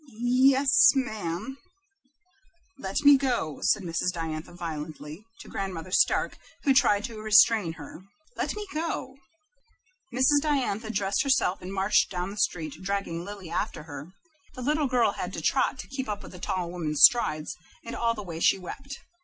[0.17, 1.59] "Ye es, ma am."
[2.79, 4.11] "Let me go," said Mrs.
[4.11, 8.01] Diantha, violently, to Grandmother Stark, who tried to restrain her.
[8.35, 9.11] Mrs.
[10.41, 14.11] Diantha dressed herself and marched down the street, dragging Lily after her.
[14.55, 17.55] The little girl had to trot to keep up with the tall woman's strides,
[17.85, 18.97] and all the way she wept.